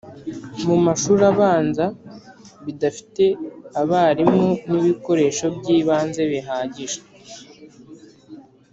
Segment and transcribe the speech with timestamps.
[0.67, 1.85] mu mashuri abanza
[2.65, 3.23] bidafite
[3.81, 6.99] abarimu n'ibikoresho by'ibanze bihagije.